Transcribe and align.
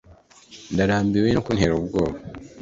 ndarambiwe 0.73 1.29
no 1.31 1.41
kuntera 1.45 1.73
ubwoba 1.79 2.17